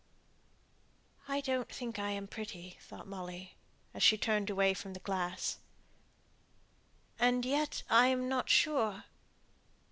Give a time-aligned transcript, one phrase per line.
[1.27, 3.55] "I don't think I am pretty," thought Molly,
[3.93, 5.59] as she turned away from the glass;
[7.19, 9.03] "and yet I'm not sure."